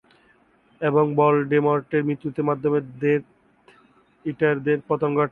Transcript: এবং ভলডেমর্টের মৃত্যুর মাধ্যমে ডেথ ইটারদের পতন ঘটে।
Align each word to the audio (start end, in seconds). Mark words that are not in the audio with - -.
এবং 0.81 1.05
ভলডেমর্টের 1.15 2.01
মৃত্যুর 2.03 2.47
মাধ্যমে 2.49 2.79
ডেথ 3.01 3.23
ইটারদের 4.25 4.77
পতন 4.87 5.09
ঘটে। 5.15 5.29